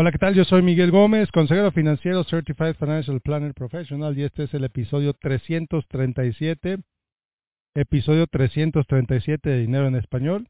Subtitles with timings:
[0.00, 0.32] Hola, ¿qué tal?
[0.32, 5.12] Yo soy Miguel Gómez, consejero financiero Certified Financial Planner Professional y este es el episodio
[5.12, 6.78] 337,
[7.74, 10.48] episodio 337 de Dinero en Español.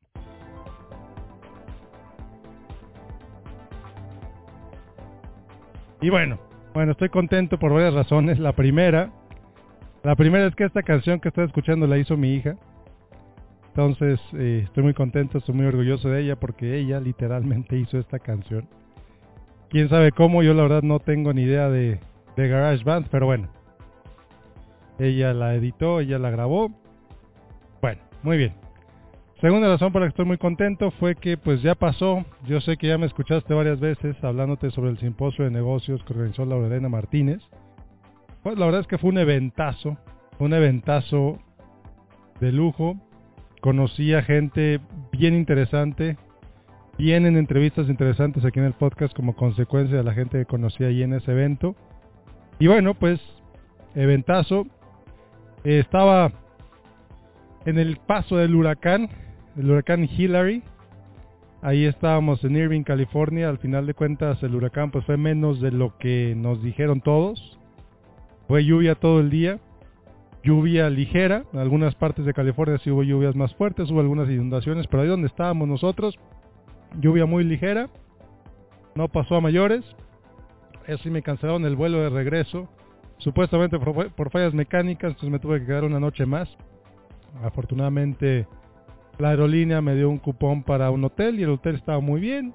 [6.02, 6.38] Y bueno,
[6.74, 8.38] bueno, estoy contento por varias razones.
[8.38, 9.10] La primera,
[10.02, 12.58] la primera es que esta canción que estoy escuchando la hizo mi hija.
[13.68, 18.18] Entonces, eh, estoy muy contento, estoy muy orgulloso de ella porque ella literalmente hizo esta
[18.18, 18.68] canción
[19.68, 22.00] quién sabe cómo, yo la verdad no tengo ni idea de,
[22.36, 23.48] de GarageBand, pero bueno.
[24.98, 26.72] Ella la editó, ella la grabó.
[27.80, 28.54] Bueno, muy bien.
[29.40, 32.76] Segunda razón por la que estoy muy contento fue que pues ya pasó, yo sé
[32.76, 36.88] que ya me escuchaste varias veces hablándote sobre el simposio de negocios que organizó Laurelena
[36.88, 37.40] Martínez.
[38.42, 39.96] Pues la verdad es que fue un eventazo,
[40.40, 41.38] un eventazo
[42.40, 42.96] de lujo.
[43.60, 44.80] Conocí a gente
[45.12, 46.16] bien interesante,
[46.98, 51.04] Vienen entrevistas interesantes aquí en el podcast como consecuencia de la gente que conocí allí
[51.04, 51.76] en ese evento.
[52.58, 53.20] Y bueno, pues,
[53.94, 54.66] eventazo.
[55.62, 56.32] estaba
[57.66, 59.08] en el paso del huracán,
[59.56, 60.64] el huracán Hillary.
[61.62, 63.48] Ahí estábamos en Irving, California.
[63.48, 67.60] Al final de cuentas, el huracán pues fue menos de lo que nos dijeron todos.
[68.48, 69.60] Fue lluvia todo el día.
[70.42, 71.44] Lluvia ligera.
[71.52, 75.28] Algunas partes de California sí hubo lluvias más fuertes, hubo algunas inundaciones, pero ahí donde
[75.28, 76.18] estábamos nosotros,
[77.00, 77.88] lluvia muy ligera,
[78.94, 79.84] no pasó a mayores,
[80.86, 82.68] así me cancelaron el vuelo de regreso,
[83.18, 86.48] supuestamente por, fallas mecánicas, entonces me tuve que quedar una noche más.
[87.42, 88.46] Afortunadamente
[89.18, 92.54] la aerolínea me dio un cupón para un hotel y el hotel estaba muy bien,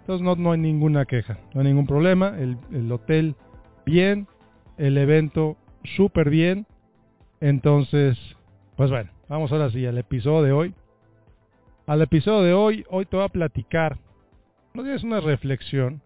[0.00, 3.34] entonces no, no hay ninguna queja, no hay ningún problema, el, el hotel
[3.84, 4.28] bien,
[4.78, 5.56] el evento
[5.96, 6.66] súper bien,
[7.40, 8.18] entonces,
[8.76, 10.74] pues bueno, vamos ahora sí al episodio de hoy
[11.86, 12.84] al episodio de hoy.
[12.90, 13.98] Hoy te voy a platicar,
[14.74, 16.02] no tienes una reflexión,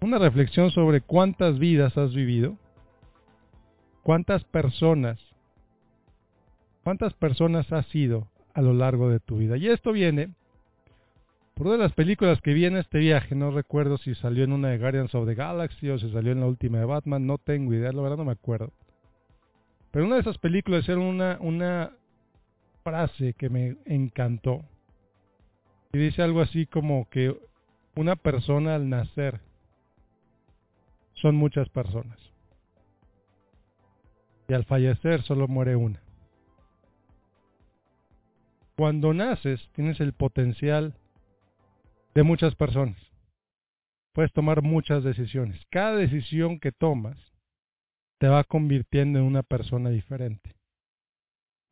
[0.00, 2.56] una reflexión sobre cuántas vidas has vivido,
[4.02, 5.18] cuántas personas,
[6.84, 9.56] cuántas personas has sido a lo largo de tu vida.
[9.56, 10.30] Y esto viene
[11.54, 14.52] por una de las películas que vi en este viaje, no recuerdo si salió en
[14.52, 17.38] una de Guardians of the Galaxy o si salió en la última de Batman, no
[17.38, 18.72] tengo idea, la verdad no me acuerdo.
[19.90, 21.92] Pero una de esas películas era una, una
[22.86, 24.64] frase que me encantó.
[25.92, 27.36] Y dice algo así como que
[27.96, 29.40] una persona al nacer
[31.14, 32.16] son muchas personas.
[34.48, 36.00] Y al fallecer solo muere una.
[38.76, 40.94] Cuando naces tienes el potencial
[42.14, 42.98] de muchas personas.
[44.12, 45.60] Puedes tomar muchas decisiones.
[45.70, 47.16] Cada decisión que tomas
[48.18, 50.55] te va convirtiendo en una persona diferente.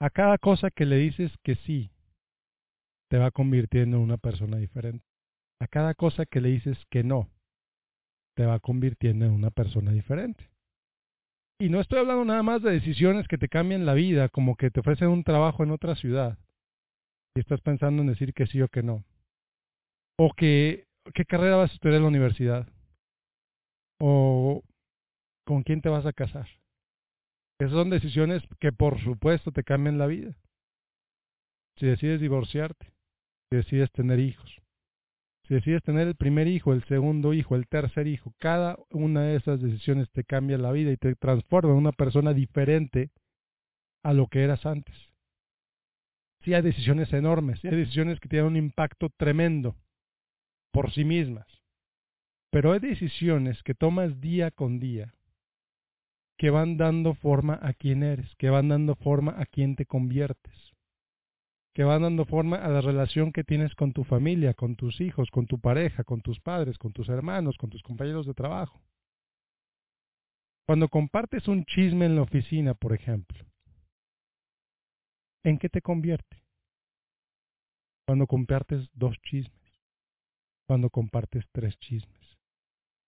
[0.00, 1.90] A cada cosa que le dices que sí,
[3.10, 5.04] te va convirtiendo en una persona diferente.
[5.60, 7.30] A cada cosa que le dices que no,
[8.36, 10.50] te va convirtiendo en una persona diferente.
[11.60, 14.70] Y no estoy hablando nada más de decisiones que te cambian la vida, como que
[14.70, 16.38] te ofrecen un trabajo en otra ciudad
[17.36, 19.04] y estás pensando en decir que sí o que no.
[20.18, 22.68] O que, qué carrera vas a estudiar en la universidad.
[24.00, 24.62] O
[25.44, 26.48] con quién te vas a casar.
[27.58, 30.36] Esas son decisiones que por supuesto te cambian la vida.
[31.76, 32.92] Si decides divorciarte,
[33.50, 34.60] si decides tener hijos,
[35.46, 39.36] si decides tener el primer hijo, el segundo hijo, el tercer hijo, cada una de
[39.36, 43.10] esas decisiones te cambia la vida y te transforma en una persona diferente
[44.02, 44.94] a lo que eras antes.
[46.42, 49.76] Sí hay decisiones enormes, sí hay decisiones que tienen un impacto tremendo
[50.72, 51.46] por sí mismas,
[52.50, 55.14] pero hay decisiones que tomas día con día
[56.36, 60.72] que van dando forma a quién eres, que van dando forma a quién te conviertes,
[61.74, 65.30] que van dando forma a la relación que tienes con tu familia, con tus hijos,
[65.30, 68.82] con tu pareja, con tus padres, con tus hermanos, con tus compañeros de trabajo.
[70.66, 73.44] Cuando compartes un chisme en la oficina, por ejemplo,
[75.44, 76.42] ¿en qué te convierte?
[78.06, 79.80] Cuando compartes dos chismes,
[80.66, 82.23] cuando compartes tres chismes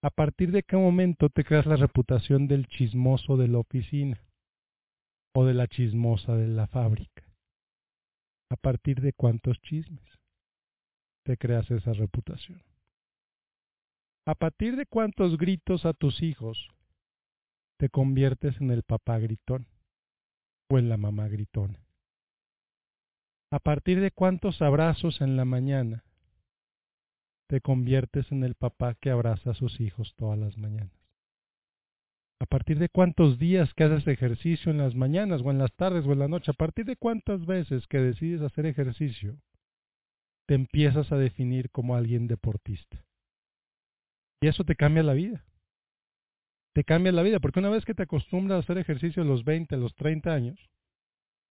[0.06, 4.22] ¿A partir de qué momento te creas la reputación del chismoso de la oficina
[5.34, 7.24] o de la chismosa de la fábrica?
[8.48, 10.06] ¿A partir de cuántos chismes
[11.24, 12.62] te creas esa reputación?
[14.28, 16.68] ¿A partir de cuántos gritos a tus hijos
[17.76, 19.66] te conviertes en el papá gritón
[20.70, 21.84] o en la mamá gritona?
[23.50, 26.05] ¿A partir de cuántos abrazos en la mañana
[27.48, 30.92] te conviertes en el papá que abraza a sus hijos todas las mañanas.
[32.38, 36.04] ¿A partir de cuántos días que haces ejercicio en las mañanas o en las tardes
[36.06, 36.50] o en la noche?
[36.50, 39.38] ¿A partir de cuántas veces que decides hacer ejercicio
[40.46, 43.04] te empiezas a definir como alguien deportista?
[44.42, 45.46] Y eso te cambia la vida.
[46.74, 49.44] Te cambia la vida, porque una vez que te acostumbras a hacer ejercicio a los
[49.44, 50.70] 20, a los 30 años,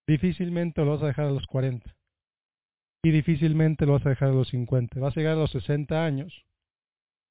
[0.07, 1.95] difícilmente lo vas a dejar a los 40.
[3.05, 4.99] Y difícilmente lo vas a dejar a los 50.
[4.99, 6.43] Vas a llegar a los 60 años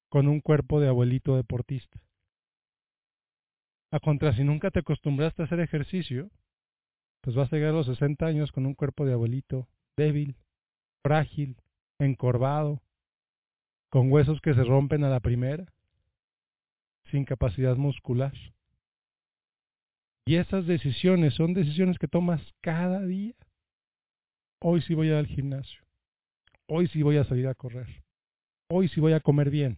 [0.07, 1.99] con un cuerpo de abuelito deportista.
[3.91, 6.31] A contra, si nunca te acostumbraste a hacer ejercicio,
[7.19, 9.67] pues vas a llegar a los 60 años con un cuerpo de abuelito
[9.97, 10.37] débil,
[11.03, 11.57] frágil,
[11.99, 12.81] encorvado,
[13.89, 15.65] con huesos que se rompen a la primera,
[17.11, 18.31] sin capacidad muscular.
[20.25, 23.35] Y esas decisiones son decisiones que tomas cada día.
[24.61, 25.81] Hoy sí voy al gimnasio.
[26.67, 28.03] Hoy sí voy a salir a correr.
[28.69, 29.77] Hoy sí voy a comer bien.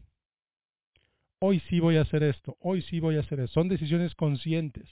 [1.39, 2.57] Hoy sí voy a hacer esto.
[2.59, 3.53] Hoy sí voy a hacer eso.
[3.53, 4.89] Son decisiones conscientes.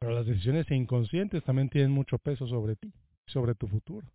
[0.00, 2.92] Pero las decisiones inconscientes también tienen mucho peso sobre ti,
[3.26, 4.12] sobre tu futuro.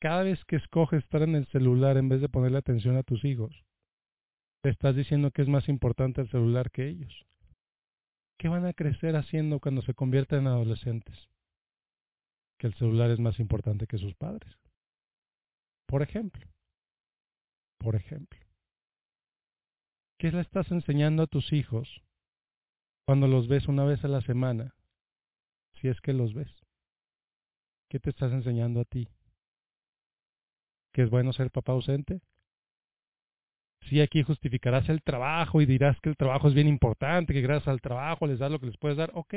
[0.00, 3.24] Cada vez que escoges estar en el celular en vez de ponerle atención a tus
[3.24, 3.64] hijos,
[4.62, 7.26] te estás diciendo que es más importante el celular que ellos.
[8.38, 11.31] ¿Qué van a crecer haciendo cuando se conviertan en adolescentes?
[12.62, 14.56] Que el celular es más importante que sus padres.
[15.88, 16.46] Por ejemplo.
[17.76, 18.38] Por ejemplo.
[20.16, 22.04] ¿Qué le estás enseñando a tus hijos
[23.04, 24.76] cuando los ves una vez a la semana?
[25.80, 26.54] Si es que los ves.
[27.90, 29.08] ¿Qué te estás enseñando a ti?
[30.92, 32.20] que es bueno ser papá ausente?
[33.88, 37.66] Sí, aquí justificarás el trabajo y dirás que el trabajo es bien importante, que gracias
[37.66, 39.10] al trabajo les das lo que les puedes dar.
[39.14, 39.34] Ok.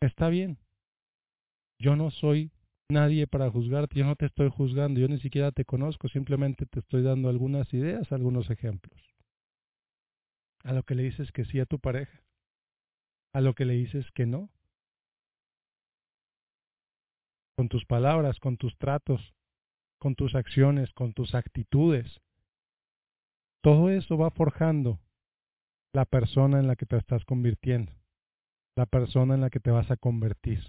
[0.00, 0.58] Está bien.
[1.80, 2.52] Yo no soy
[2.90, 6.80] nadie para juzgarte, yo no te estoy juzgando, yo ni siquiera te conozco, simplemente te
[6.80, 9.00] estoy dando algunas ideas, algunos ejemplos.
[10.62, 12.22] A lo que le dices que sí a tu pareja,
[13.32, 14.50] a lo que le dices que no,
[17.56, 19.34] con tus palabras, con tus tratos,
[19.98, 22.20] con tus acciones, con tus actitudes.
[23.62, 25.00] Todo eso va forjando
[25.94, 27.92] la persona en la que te estás convirtiendo,
[28.76, 30.62] la persona en la que te vas a convertir,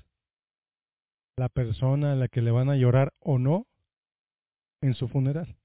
[1.37, 3.67] la persona en la que le van a llorar o no
[4.81, 5.57] en su funeral.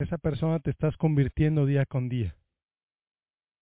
[0.00, 2.36] Esa persona te estás convirtiendo día con día.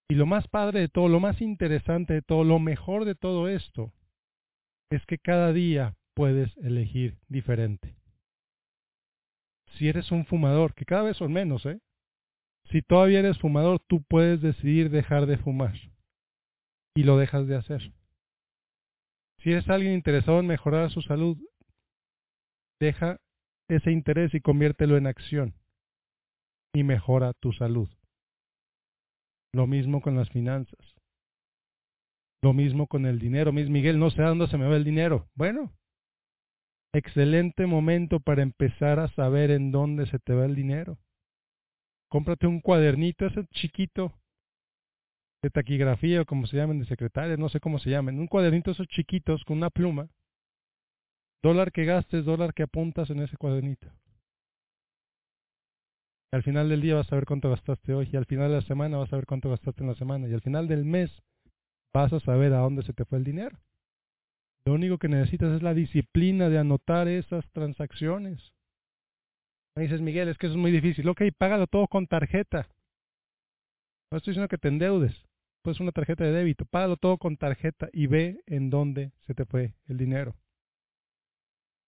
[0.08, 3.48] Y lo más padre de todo, lo más interesante de todo, lo mejor de todo
[3.48, 3.92] esto,
[4.90, 7.96] es que cada día puedes elegir diferente.
[9.76, 11.80] Si eres un fumador, que cada vez son menos, ¿eh?
[12.70, 15.74] Si todavía eres fumador, tú puedes decidir dejar de fumar
[16.94, 17.92] y lo dejas de hacer.
[19.46, 21.38] Si eres alguien interesado en mejorar su salud,
[22.80, 23.20] deja
[23.68, 25.54] ese interés y conviértelo en acción
[26.74, 27.88] y mejora tu salud.
[29.54, 30.80] Lo mismo con las finanzas.
[32.42, 33.52] Lo mismo con el dinero.
[33.52, 35.28] Mis Miguel, no sé a dónde se me va el dinero.
[35.36, 35.72] Bueno,
[36.92, 40.98] excelente momento para empezar a saber en dónde se te va el dinero.
[42.10, 44.12] Cómprate un cuadernito, ese chiquito
[45.42, 48.18] de taquigrafía o como se llamen, de secretaria, no sé cómo se llamen.
[48.18, 50.08] Un cuadernito esos chiquitos con una pluma.
[51.42, 53.88] Dólar que gastes, dólar que apuntas en ese cuadernito.
[56.32, 58.62] Al final del día vas a ver cuánto gastaste hoy y al final de la
[58.62, 61.10] semana vas a ver cuánto gastaste en la semana y al final del mes
[61.94, 63.58] vas a saber a dónde se te fue el dinero.
[64.66, 68.52] Lo único que necesitas es la disciplina de anotar esas transacciones.
[69.76, 71.08] Me dices, Miguel, es que eso es muy difícil.
[71.08, 72.68] Ok, págalo todo con tarjeta.
[74.10, 75.25] No estoy diciendo que te endeudes.
[75.66, 76.64] Pues una tarjeta de débito.
[76.64, 80.36] Págalo todo con tarjeta y ve en dónde se te fue el dinero.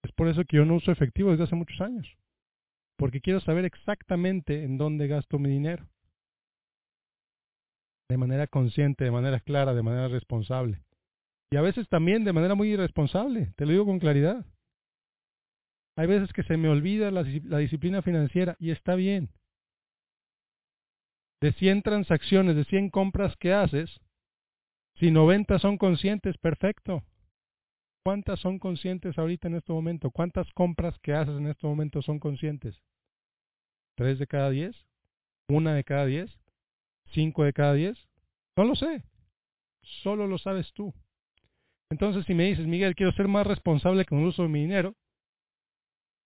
[0.02, 2.12] Es por eso que yo no uso efectivo desde hace muchos años.
[2.96, 5.86] Porque quiero saber exactamente en dónde gasto mi dinero
[8.08, 10.82] de manera consciente, de manera clara, de manera responsable.
[11.52, 14.44] Y a veces también de manera muy irresponsable, te lo digo con claridad.
[15.96, 19.30] Hay veces que se me olvida la, disciplina financiera y está bien.
[21.40, 24.00] De 100 transacciones, de 100 compras que haces,
[24.96, 27.04] si 90 son conscientes, perfecto.
[28.04, 30.10] ¿Cuántas son conscientes ahorita en este momento?
[30.10, 32.82] ¿Cuántas compras que haces en este momento son conscientes?
[33.96, 34.74] ¿Tres de cada diez?
[35.48, 36.30] ¿Una de cada diez?
[37.12, 37.96] ¿Cinco de cada diez?
[38.56, 39.04] No lo sé.
[40.02, 40.92] Solo lo sabes tú.
[41.90, 44.94] Entonces, si me dices, Miguel, quiero ser más responsable con el uso de mi dinero,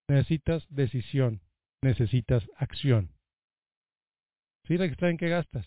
[0.09, 1.41] necesitas decisión,
[1.83, 3.12] necesitas acción.
[4.67, 5.67] Sí registrar en qué gastas.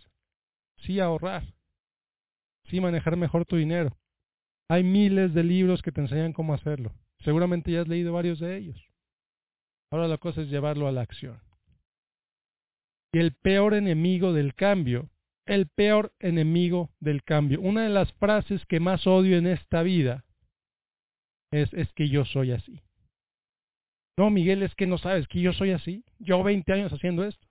[0.78, 1.44] Sí ahorrar.
[2.66, 3.98] Sí manejar mejor tu dinero.
[4.70, 6.94] Hay miles de libros que te enseñan cómo hacerlo.
[7.20, 8.90] Seguramente ya has leído varios de ellos.
[9.92, 11.40] Ahora la cosa es llevarlo a la acción.
[13.14, 15.10] Y el peor enemigo del cambio,
[15.46, 17.62] el peor enemigo del cambio.
[17.62, 20.25] Una de las frases que más odio en esta vida
[21.52, 22.82] es, es que yo soy así.
[24.18, 26.04] No, Miguel, es que no sabes que yo soy así.
[26.20, 27.45] Yo 20 años haciendo esto.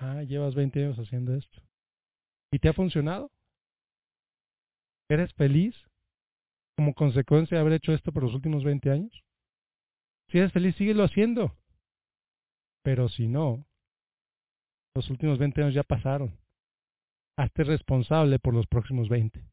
[0.00, 1.62] Ah, llevas 20 años haciendo esto.
[2.52, 3.30] ¿Y te ha funcionado?
[5.08, 5.74] ¿Eres feliz
[6.76, 9.24] como consecuencia de haber hecho esto por los últimos 20 años?
[10.28, 11.56] Si eres feliz, síguelo haciendo.
[12.82, 13.66] Pero si no,
[14.94, 16.38] los últimos 20 años ya pasaron.
[17.36, 19.44] Hazte responsable por los próximos 20.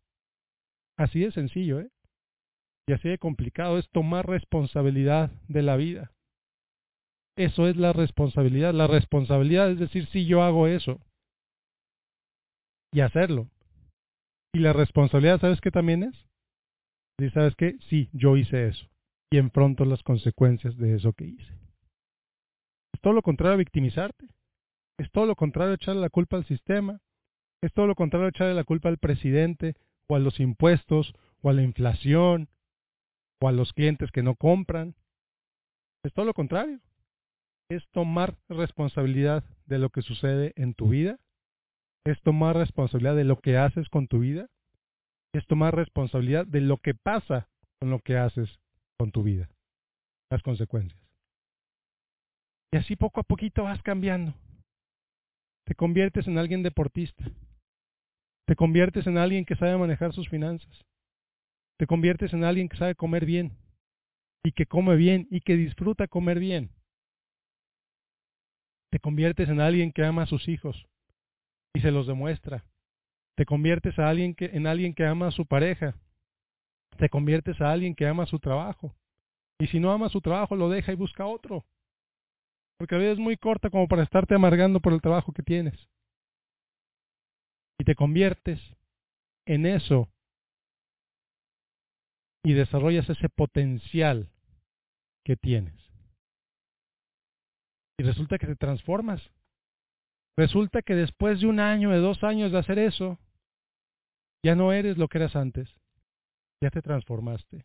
[0.98, 1.92] Así de sencillo, ¿eh?
[2.88, 6.12] Y así de complicado es tomar responsabilidad de la vida.
[7.38, 8.74] Eso es la responsabilidad.
[8.74, 11.00] La responsabilidad es decir, si yo hago eso.
[12.94, 13.48] Y hacerlo.
[14.54, 16.28] Y la responsabilidad, ¿sabes qué también es?
[17.20, 17.78] Y sabes qué?
[17.90, 18.88] Sí, yo hice eso.
[19.32, 21.54] Y enfrento las consecuencias de eso que hice.
[22.94, 24.28] Es todo lo contrario a victimizarte.
[25.00, 27.00] Es todo lo contrario a echarle la culpa al sistema.
[27.64, 29.76] Es todo lo contrario a echarle la culpa al presidente
[30.10, 32.50] o a los impuestos o a la inflación
[33.42, 34.96] o a los clientes que no compran.
[36.04, 36.82] Es todo lo contrario.
[37.72, 41.18] Es tomar responsabilidad de lo que sucede en tu vida.
[42.06, 44.50] Es tomar responsabilidad de lo que haces con tu vida.
[45.34, 47.48] Es tomar responsabilidad de lo que pasa
[47.80, 48.50] con lo que haces
[49.00, 49.50] con tu vida.
[50.30, 51.02] Las consecuencias.
[52.74, 54.34] Y así poco a poquito vas cambiando.
[55.66, 57.24] Te conviertes en alguien deportista.
[58.48, 60.82] Te conviertes en alguien que sabe manejar sus finanzas.
[61.80, 63.56] Te conviertes en alguien que sabe comer bien
[64.44, 66.70] y que come bien y que disfruta comer bien.
[69.02, 70.88] Te conviertes en alguien que ama a sus hijos
[71.74, 72.64] y se los demuestra.
[73.36, 75.96] Te conviertes a alguien que, en alguien que ama a su pareja.
[77.00, 78.96] Te conviertes a alguien que ama su trabajo.
[79.60, 81.66] Y si no ama su trabajo, lo deja y busca otro.
[82.78, 85.90] Porque la vida es muy corta como para estarte amargando por el trabajo que tienes.
[87.80, 88.60] Y te conviertes
[89.48, 90.10] en eso
[92.44, 94.30] y desarrollas ese potencial
[95.26, 95.91] que tienes.
[98.02, 99.22] Y resulta que te transformas.
[100.36, 103.20] Resulta que después de un año, de dos años de hacer eso,
[104.44, 105.70] ya no eres lo que eras antes.
[106.64, 107.64] Ya te transformaste.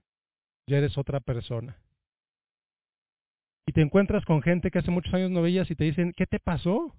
[0.69, 1.81] Ya eres otra persona.
[3.66, 6.26] Y te encuentras con gente que hace muchos años no veías y te dicen, ¿qué
[6.26, 6.95] te pasó?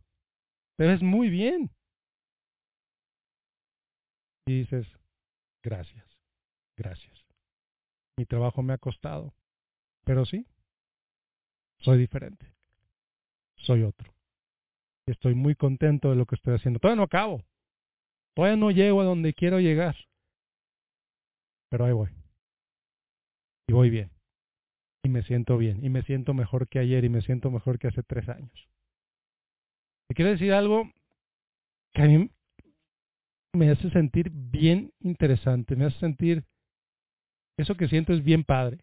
[0.76, 1.70] Te ves muy bien.
[4.48, 4.88] Y dices,
[5.62, 6.08] gracias,
[6.76, 7.24] gracias.
[8.18, 9.32] Mi trabajo me ha costado.
[10.06, 10.48] Pero sí,
[11.82, 12.57] soy diferente.
[13.68, 14.14] Soy otro.
[15.06, 16.80] Y estoy muy contento de lo que estoy haciendo.
[16.80, 17.44] Todavía no acabo.
[18.34, 19.98] Todavía no llego a donde quiero llegar.
[21.70, 22.10] Pero ahí voy.
[23.68, 24.10] Y voy bien.
[25.04, 25.84] Y me siento bien.
[25.84, 27.04] Y me siento mejor que ayer.
[27.04, 28.70] Y me siento mejor que hace tres años.
[30.08, 30.90] Te quiero decir algo
[31.94, 32.32] que a mí
[33.54, 35.76] me hace sentir bien interesante.
[35.76, 36.46] Me hace sentir
[37.58, 38.78] eso que siento es bien padre.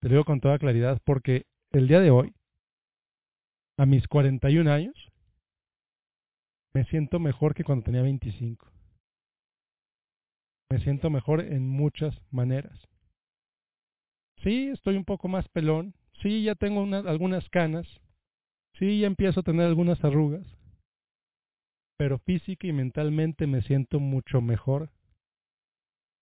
[0.00, 2.32] Te lo digo con toda claridad porque el día de hoy,
[3.76, 4.94] a mis 41 años,
[6.74, 8.66] me siento mejor que cuando tenía 25.
[10.70, 12.78] Me siento mejor en muchas maneras.
[14.42, 15.94] Sí, estoy un poco más pelón.
[16.20, 17.86] Sí, ya tengo algunas canas.
[18.78, 20.46] Sí, ya empiezo a tener algunas arrugas.
[21.96, 24.90] Pero física y mentalmente me siento mucho mejor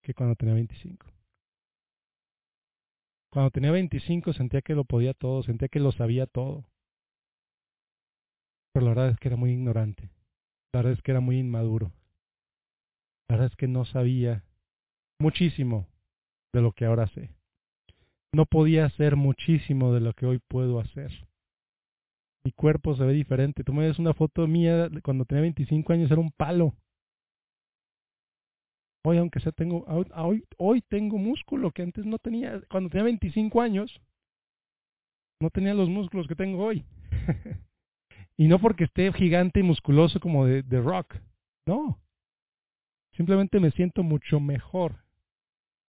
[0.02, 1.06] que cuando tenía 25.
[3.30, 6.66] Cuando tenía 25 sentía que lo podía todo, sentía que lo sabía todo.
[8.72, 10.10] Pero la verdad es que era muy ignorante.
[10.72, 11.92] La verdad es que era muy inmaduro.
[13.28, 14.44] La verdad es que no sabía
[15.20, 15.86] muchísimo
[16.52, 17.30] de lo que ahora sé.
[18.34, 21.10] No podía hacer muchísimo de lo que hoy puedo hacer.
[22.44, 23.62] Mi cuerpo se ve diferente.
[23.62, 26.74] Tú me ves una foto mía cuando tenía 25 años, era un palo.
[29.04, 33.60] Hoy, aunque sea tengo, hoy, hoy tengo músculo que antes no tenía, cuando tenía 25
[33.60, 34.00] años,
[35.40, 36.84] no tenía los músculos que tengo hoy.
[38.36, 41.16] y no porque esté gigante y musculoso como de, de rock,
[41.66, 42.00] no.
[43.16, 45.04] Simplemente me siento mucho mejor.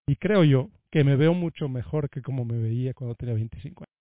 [0.07, 3.83] Y creo yo que me veo mucho mejor que como me veía cuando tenía 25
[3.83, 3.93] años.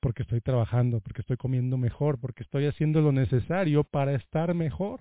[0.00, 5.00] Porque estoy trabajando, porque estoy comiendo mejor, porque estoy haciendo lo necesario para estar mejor.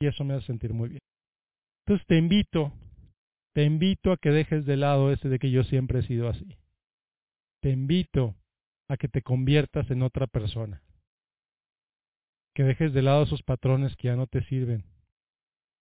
[0.00, 1.00] Y eso me hace sentir muy bien.
[1.86, 2.72] Entonces te invito,
[3.54, 6.58] te invito a que dejes de lado ese de que yo siempre he sido así.
[7.62, 8.36] Te invito
[8.88, 10.82] a que te conviertas en otra persona.
[12.58, 14.82] Que dejes de lado esos patrones que ya no te sirven.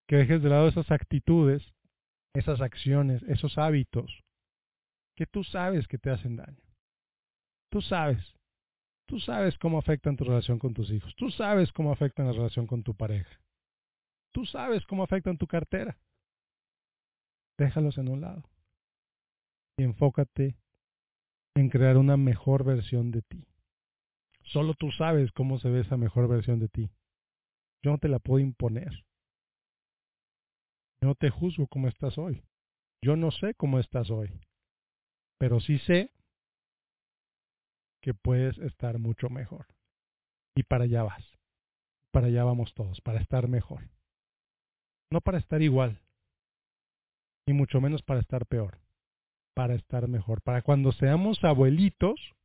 [0.08, 1.74] Que dejes de lado esas actitudes,
[2.36, 4.24] esas acciones, esos hábitos
[5.16, 6.62] que tú sabes que te hacen daño.
[7.72, 8.24] Tú sabes.
[9.08, 11.16] Tú sabes cómo afectan tu relación con tus hijos.
[11.16, 13.42] Tú sabes cómo afectan la relación con tu pareja.
[14.32, 15.98] Tú sabes cómo afectan tu cartera.
[17.58, 18.48] Déjalos en un lado.
[19.80, 20.56] Y enfócate
[21.56, 23.48] en crear una mejor versión de ti.
[24.48, 26.90] Solo tú sabes cómo se ve esa mejor versión de ti.
[27.84, 29.06] Yo no te la puedo imponer.
[31.02, 32.44] Yo no te juzgo como estás hoy.
[33.02, 34.42] Yo no sé cómo estás hoy.
[35.38, 36.12] Pero sí sé
[38.02, 39.68] que puedes estar mucho mejor.
[40.56, 41.24] Y para allá vas.
[42.12, 43.90] Para allá vamos todos, para estar mejor.
[45.12, 46.02] No para estar igual,
[47.48, 48.80] ni mucho menos para estar peor,
[49.54, 50.42] para estar mejor.
[50.42, 52.36] Para cuando seamos abuelitos,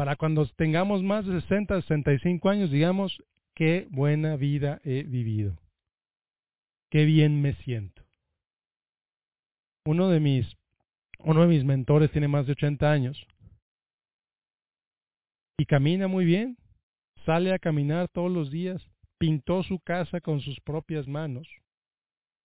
[0.00, 3.22] para cuando tengamos más de 60, 65 años, digamos,
[3.54, 5.58] qué buena vida he vivido.
[6.90, 8.02] Qué bien me siento.
[9.84, 10.56] Uno de mis,
[11.18, 13.26] uno de mis mentores tiene más de 80 años
[15.58, 16.56] y camina muy bien.
[17.26, 18.82] Sale a caminar todos los días.
[19.18, 21.46] Pintó su casa con sus propias manos.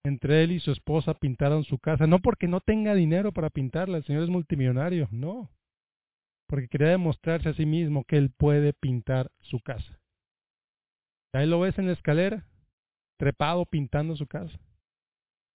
[0.04, 4.00] Entre él y su esposa pintaron su casa, no porque no tenga dinero para pintarla,
[4.00, 5.50] el señor es multimillonario, no,
[6.48, 10.00] porque quería demostrarse a sí mismo que él puede pintar su casa.
[11.34, 12.46] Ahí lo ves en la escalera,
[13.18, 14.58] trepado pintando su casa,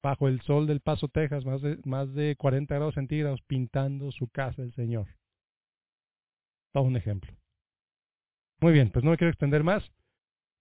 [0.02, 4.28] bajo el sol del Paso, Texas, más de, más de 40 grados centígrados, pintando su
[4.28, 5.06] casa el señor.
[6.73, 7.32] Todo un ejemplo.
[8.61, 9.90] Muy bien, pues no me quiero extender más.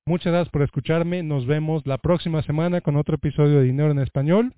[0.07, 1.21] Muchas gracias por escucharme.
[1.21, 4.55] Nos vemos la próxima semana con otro episodio de Dinero en Español.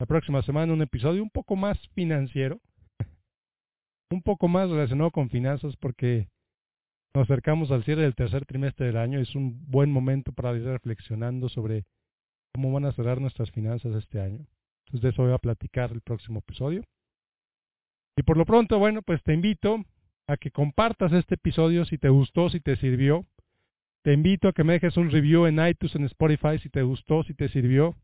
[0.00, 2.60] La próxima semana un episodio un poco más financiero,
[4.10, 6.28] un poco más relacionado con finanzas porque
[7.14, 9.20] nos acercamos al cierre del tercer trimestre del año.
[9.20, 11.84] Es un buen momento para ir reflexionando sobre
[12.54, 14.46] cómo van a cerrar nuestras finanzas este año.
[14.86, 16.82] Entonces de eso voy a platicar el próximo episodio.
[18.16, 19.84] Y por lo pronto, bueno, pues te invito
[20.26, 23.26] a que compartas este episodio si te gustó, si te sirvió.
[24.02, 27.22] Te invito a que me dejes un review en iTunes, en Spotify, si te gustó,
[27.24, 27.96] si te sirvió.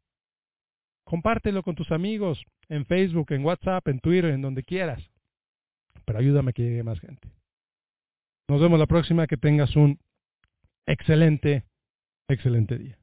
[1.05, 5.14] Compártelo con tus amigos, en Facebook, en WhatsApp, en Twitter, en donde quieras.
[6.05, 7.31] Pero ayúdame que llegue más gente.
[8.49, 9.27] Nos vemos la próxima.
[9.27, 9.99] Que tengas un
[10.87, 11.65] excelente,
[12.29, 12.99] excelente día.